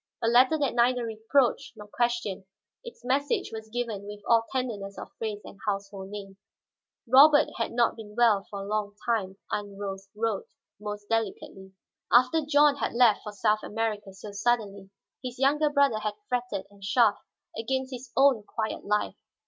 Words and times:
A 0.19 0.27
letter 0.27 0.57
that 0.57 0.73
neither 0.73 1.05
reproached 1.05 1.77
nor 1.77 1.87
questioned, 1.87 2.45
its 2.83 3.05
message 3.05 3.51
was 3.53 3.69
given 3.69 4.07
with 4.07 4.21
all 4.27 4.45
tenderness 4.51 4.97
of 4.97 5.13
phrase 5.19 5.41
and 5.45 5.59
household 5.67 6.09
name. 6.09 6.37
Robert 7.07 7.49
had 7.57 7.71
not 7.71 7.95
been 7.95 8.15
well 8.15 8.43
for 8.49 8.63
a 8.63 8.67
long 8.67 8.95
time, 9.05 9.37
Aunt 9.51 9.77
Rose 9.79 10.09
wrote 10.15 10.47
most 10.79 11.07
delicately. 11.07 11.73
After 12.11 12.41
John 12.43 12.77
had 12.77 12.95
left 12.95 13.21
for 13.21 13.31
South 13.31 13.61
America 13.61 14.11
so 14.11 14.31
suddenly, 14.31 14.89
his 15.23 15.37
younger 15.37 15.69
brother 15.69 15.99
had 15.99 16.15
fretted 16.27 16.65
and 16.71 16.81
chafed 16.81 17.21
against 17.55 17.93
his 17.93 18.11
own 18.17 18.41
quiet 18.41 18.83
life. 18.83 19.13